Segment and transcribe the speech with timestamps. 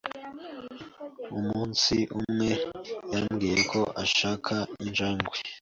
[1.39, 2.49] Umunsi umwe,
[3.13, 5.35] yambwiye ko ashaka injangwe.